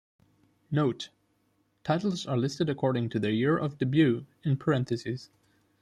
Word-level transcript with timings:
"Note": 0.71 1.11
Titles 1.83 2.25
are 2.25 2.35
listed 2.35 2.71
according 2.71 3.07
to 3.09 3.19
their 3.19 3.29
year 3.29 3.55
of 3.55 3.77
debut 3.77 4.25
in 4.41 4.57
parentheses. 4.57 5.29